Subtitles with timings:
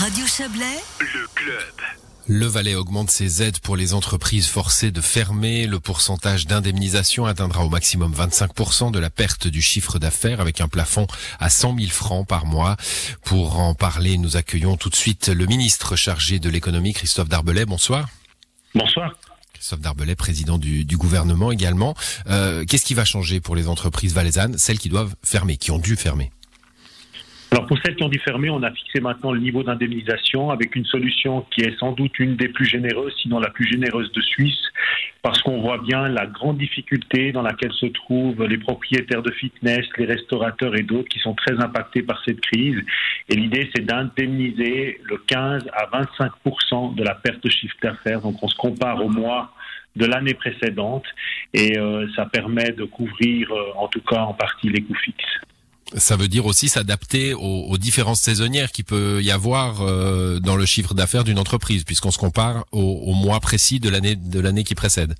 [0.00, 0.64] Radio Chablais,
[0.98, 1.74] le club.
[2.26, 5.66] Le Valais augmente ses aides pour les entreprises forcées de fermer.
[5.66, 10.68] Le pourcentage d'indemnisation atteindra au maximum 25% de la perte du chiffre d'affaires avec un
[10.68, 11.06] plafond
[11.38, 12.78] à 100 000 francs par mois.
[13.24, 17.66] Pour en parler, nous accueillons tout de suite le ministre chargé de l'économie, Christophe Darbelay.
[17.66, 18.08] Bonsoir.
[18.74, 19.12] Bonsoir.
[19.52, 21.94] Christophe Darbelay, président du, gouvernement également.
[22.26, 25.78] Euh, qu'est-ce qui va changer pour les entreprises valaisannes, celles qui doivent fermer, qui ont
[25.78, 26.32] dû fermer?
[27.52, 30.76] Alors pour celles qui ont dû fermer, on a fixé maintenant le niveau d'indemnisation avec
[30.76, 34.20] une solution qui est sans doute une des plus généreuses, sinon la plus généreuse de
[34.20, 34.60] Suisse,
[35.22, 39.84] parce qu'on voit bien la grande difficulté dans laquelle se trouvent les propriétaires de fitness,
[39.98, 42.78] les restaurateurs et d'autres qui sont très impactés par cette crise.
[43.28, 48.20] Et l'idée, c'est d'indemniser le 15 à 25% de la perte de chiffre d'affaires.
[48.20, 49.52] Donc on se compare au mois
[49.96, 51.04] de l'année précédente
[51.52, 55.40] et euh, ça permet de couvrir euh, en tout cas en partie les coûts fixes
[55.96, 60.66] ça veut dire aussi s'adapter aux, différences saisonnières qu'il peut y avoir euh, dans le
[60.66, 64.64] chiffre d'affaires d'une entreprise, puisqu'on se compare au, au mois précis de l'année de l'année
[64.64, 65.14] qui précède.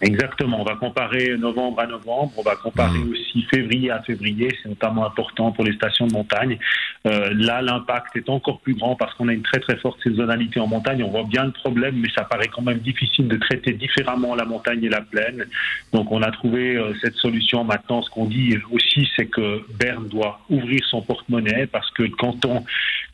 [0.00, 0.60] Exactement.
[0.60, 2.32] On va comparer novembre à novembre.
[2.36, 3.10] On va comparer mmh.
[3.10, 4.48] aussi février à février.
[4.62, 6.58] C'est notamment important pour les stations de montagne.
[7.06, 10.58] Euh, là, l'impact est encore plus grand parce qu'on a une très très forte saisonnalité
[10.58, 11.02] en montagne.
[11.02, 14.46] On voit bien le problème, mais ça paraît quand même difficile de traiter différemment la
[14.46, 15.44] montagne et la plaine.
[15.92, 17.62] Donc, on a trouvé euh, cette solution.
[17.62, 22.44] Maintenant, ce qu'on dit aussi, c'est que Berne doit ouvrir son porte-monnaie parce que quand
[22.46, 22.64] on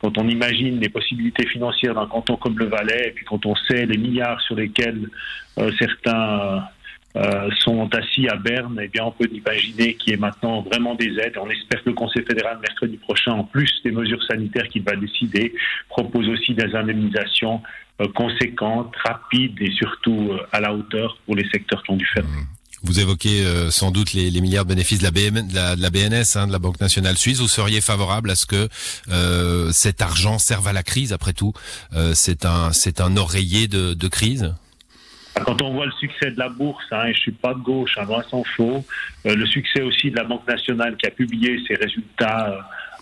[0.01, 3.55] quand on imagine les possibilités financières d'un canton comme le Valais, et puis quand on
[3.55, 5.09] sait les milliards sur lesquels
[5.59, 6.63] euh, certains
[7.17, 10.95] euh, sont assis à Berne, eh bien, on peut imaginer qu'il y ait maintenant vraiment
[10.95, 11.37] des aides.
[11.37, 14.95] On espère que le Conseil fédéral, mercredi prochain, en plus des mesures sanitaires qu'il va
[14.95, 15.53] décider,
[15.89, 17.61] propose aussi des indemnisations
[17.99, 22.05] euh, conséquentes, rapides et surtout euh, à la hauteur pour les secteurs qui ont dû
[22.05, 22.23] faire.
[22.23, 22.47] Mmh.
[22.83, 25.11] Vous évoquez sans doute les, milliards de bénéfices de la,
[25.53, 27.39] la, de la BNS, hein, de la Banque nationale suisse.
[27.39, 28.69] Vous seriez favorable à ce que
[29.71, 31.53] cet argent serve à la crise Après tout,
[32.15, 34.55] c'est un un oreiller de, de crise?
[35.45, 37.97] Quand on voit le succès de la bourse, hein, et je suis pas de gauche,
[37.97, 38.83] hein, loin s'en faut,
[39.25, 42.57] euh, le succès aussi de la Banque nationale qui a publié ses résultats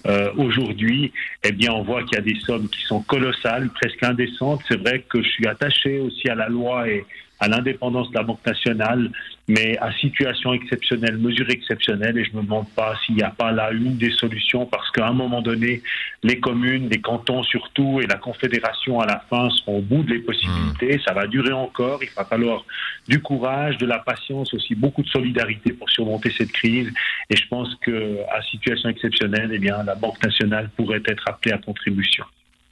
[0.05, 1.11] euh, aujourd'hui,
[1.43, 4.61] eh bien, on voit qu'il y a des sommes qui sont colossales, presque indécentes.
[4.67, 7.05] C'est vrai que je suis attaché aussi à la loi et
[7.39, 9.11] à l'indépendance de la Banque nationale,
[9.47, 13.51] mais à situation exceptionnelle, mesure exceptionnelle, et je me demande pas s'il n'y a pas
[13.51, 15.81] là une des solutions, parce qu'à un moment donné,
[16.23, 20.11] les communes, les cantons surtout, et la Confédération à la fin seront au bout de
[20.13, 20.97] les possibilités.
[20.97, 21.01] Mmh.
[21.05, 22.03] Ça va durer encore.
[22.03, 22.65] Il va falloir
[23.07, 26.91] du courage, de la patience, aussi beaucoup de solidarité pour surmonter cette crise.
[27.29, 31.53] Et je pense que à situation exceptionnelle, eh bien, la Banque nationale pourrait être appelée
[31.53, 32.25] à contribution.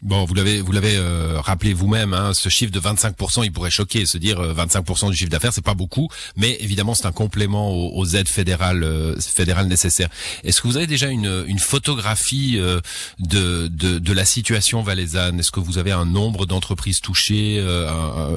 [0.03, 3.72] Bon, vous l'avez vous l'avez euh, rappelé vous-même, hein, ce chiffre de 25%, il pourrait
[3.72, 7.12] choquer, se dire 25% euh, du chiffre d'affaires, c'est pas beaucoup, mais évidemment c'est un
[7.12, 10.09] complément aux, aides fédérales euh, fédérales nécessaires.
[10.44, 15.40] Est-ce que vous avez déjà une, une photographie de, de, de la situation valaisanne?
[15.40, 17.58] Est-ce que vous avez un nombre d'entreprises touchées,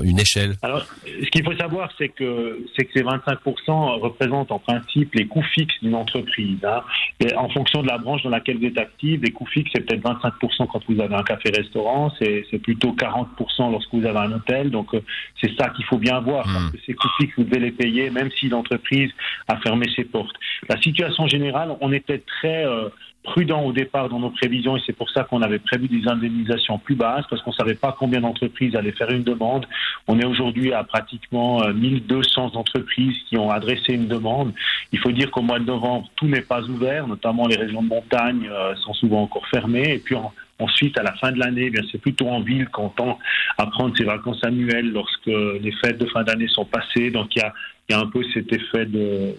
[0.03, 0.57] une échelle?
[0.63, 5.27] Alors, ce qu'il faut savoir, c'est que c'est que ces 25% représentent en principe les
[5.27, 6.59] coûts fixes d'une entreprise.
[6.65, 6.81] Hein.
[7.21, 9.87] Et en fonction de la branche dans laquelle vous êtes active, les coûts fixes c'est
[9.87, 14.33] peut-être 25% quand vous avez un café restaurants, c'est plutôt 40% lorsque vous avez un
[14.33, 14.71] hôtel.
[14.71, 15.01] Donc euh,
[15.41, 16.71] c'est ça qu'il faut bien voir, parce hmm.
[16.73, 19.11] que ces coûts fixes, vous devez les payer, même si l'entreprise
[19.49, 20.37] a fermé ses portes.
[20.69, 22.89] La situation générale, on était très euh,
[23.23, 26.79] prudent au départ dans nos prévisions et c'est pour ça qu'on avait prévu des indemnisations
[26.79, 29.67] plus basses parce qu'on ne savait pas combien d'entreprises allaient faire une demande.
[30.09, 34.53] On est aujourd'hui à pratiquement 1200 euh, entreprises qui ont adressé une demande.
[34.93, 37.89] Il faut dire qu'au mois de novembre, tout n'est pas ouvert, notamment les régions de
[37.89, 38.49] montagne
[38.85, 41.99] sont souvent encore fermées et puis en, Ensuite, à la fin de l'année, eh c'est
[41.99, 43.19] plutôt en ville qu'on tend
[43.59, 47.11] à prendre ses vacances annuelles lorsque les fêtes de fin d'année sont passées.
[47.11, 49.35] Donc, il y a, un peu cet effet de,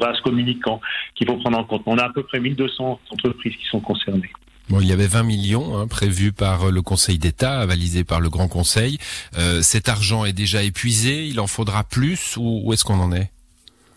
[0.00, 0.80] vase communicant
[1.14, 1.82] qu'il faut prendre en compte.
[1.86, 4.32] On a à peu près 1200 entreprises qui sont concernées.
[4.68, 8.28] Bon, il y avait 20 millions hein, prévus par le Conseil d'État, avalisés par le
[8.28, 8.98] Grand Conseil.
[9.38, 11.26] Euh, cet argent est déjà épuisé.
[11.26, 13.30] Il en faudra plus ou où est-ce qu'on en est?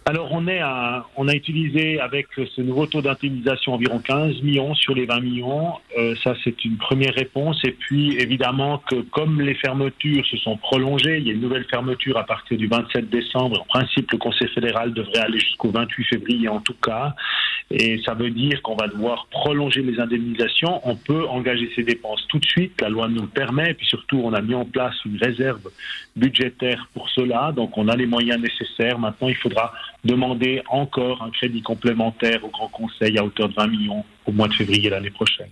[0.09, 0.61] Alors on est
[1.17, 5.73] on a utilisé avec ce nouveau taux d'indemnisation environ 15 millions sur les 20 millions.
[5.99, 7.59] Euh, ça c'est une première réponse.
[7.63, 11.65] Et puis évidemment que comme les fermetures se sont prolongées, il y a une nouvelle
[11.69, 13.61] fermeture à partir du 27 décembre.
[13.61, 17.13] En principe, le Conseil fédéral devrait aller jusqu'au 28 février en tout cas.
[17.71, 20.81] Et ça veut dire qu'on va devoir prolonger les indemnisations.
[20.89, 22.81] On peut engager ces dépenses tout de suite.
[22.81, 23.71] La loi nous le permet.
[23.71, 25.69] Et puis surtout, on a mis en place une réserve
[26.15, 27.51] budgétaire pour cela.
[27.55, 28.97] Donc on a les moyens nécessaires.
[28.97, 29.71] Maintenant, il faudra
[30.03, 34.47] demander encore un crédit complémentaire au Grand Conseil à hauteur de 20 millions au mois
[34.47, 35.49] de février l'année prochaine.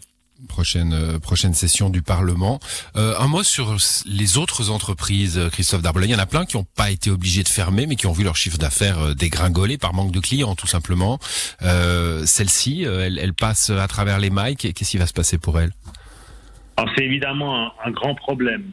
[0.48, 2.60] Prochaine euh, prochaine session du Parlement.
[2.96, 6.08] Euh, un mot sur les autres entreprises, euh, Christophe Darbelay.
[6.08, 8.12] Il y en a plein qui n'ont pas été obligés de fermer, mais qui ont
[8.12, 11.18] vu leur chiffre d'affaires dégringoler par manque de clients, tout simplement.
[11.60, 14.56] Celle-ci, elle, elle passe à travers les mailles.
[14.56, 15.72] Qu'est-ce qui va se passer pour elle?
[16.78, 18.72] Alors c'est évidemment un, grand problème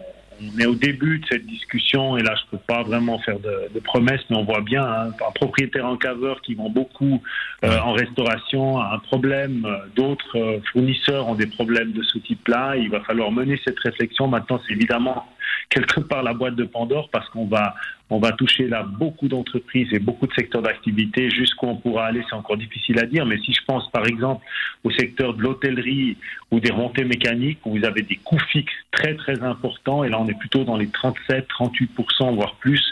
[0.55, 3.81] on est au début de cette discussion et là, je peux pas vraiment faire de,
[3.81, 7.23] promesses, mais on voit bien hein, un propriétaire en caveur qui vend beaucoup
[7.65, 9.65] euh, en restauration a un problème.
[9.65, 12.77] Euh, d'autres euh, fournisseurs ont des problèmes de ce type-là.
[12.77, 14.29] Il va falloir mener cette réflexion.
[14.29, 15.27] Maintenant, c'est évidemment
[15.71, 17.75] quelque part la boîte de Pandore parce qu'on va
[18.11, 21.31] on va toucher là beaucoup d'entreprises et beaucoup de secteurs d'activité.
[21.31, 23.25] Jusqu'où on pourra aller, c'est encore difficile à dire.
[23.25, 24.45] Mais si je pense par exemple
[24.85, 26.17] au secteur de l'hôtellerie
[26.51, 30.21] ou des remontées mécaniques, où vous avez des coûts fixes très très importants, et là
[30.21, 32.83] on est plutôt dans les 37, 38%, voire plus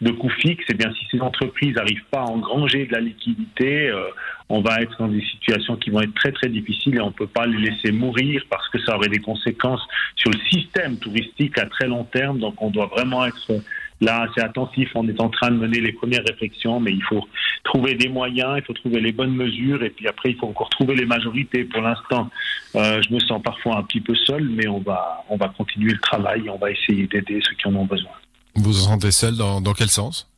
[0.00, 3.00] de coûts fixes, et eh bien si ces entreprises n'arrivent pas à engranger de la
[3.00, 4.02] liquidité, euh,
[4.48, 7.12] on va être dans des situations qui vont être très très difficiles et on ne
[7.12, 9.82] peut pas les laisser mourir parce que ça aurait des conséquences
[10.16, 12.38] sur le système touristique à très long terme.
[12.38, 13.60] Donc on doit vraiment être
[14.00, 14.90] là assez attentif.
[14.94, 17.26] On est en train de mener les premières réflexions, mais il faut
[17.64, 20.70] trouver des moyens, il faut trouver les bonnes mesures et puis après il faut encore
[20.70, 21.64] trouver les majorités.
[21.64, 22.30] Pour l'instant,
[22.74, 25.92] euh, je me sens parfois un petit peu seul, mais on va on va continuer
[25.92, 28.12] le travail, et on va essayer d'aider ceux qui en ont besoin.
[28.54, 30.30] Vous vous sentez seul dans, dans quel sens?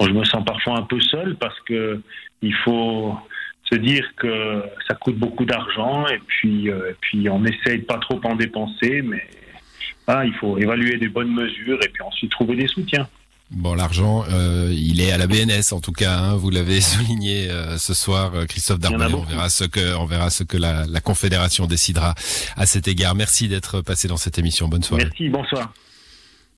[0.00, 2.00] Je me sens parfois un peu seul parce que
[2.42, 3.16] il faut
[3.70, 7.98] se dire que ça coûte beaucoup d'argent et puis, euh, puis on essaye de pas
[7.98, 9.22] trop en dépenser, mais
[10.08, 13.08] il faut évaluer des bonnes mesures et puis ensuite trouver des soutiens.
[13.50, 16.18] Bon, l'argent, euh, il est à la BNS en tout cas.
[16.18, 19.14] Hein, vous l'avez souligné euh, ce soir, Christophe Darmanin.
[19.14, 22.14] On verra ce que, on verra ce que la, la Confédération décidera
[22.56, 23.14] à cet égard.
[23.14, 24.68] Merci d'être passé dans cette émission.
[24.68, 25.04] Bonne soirée.
[25.04, 25.28] Merci.
[25.28, 25.72] Bonsoir.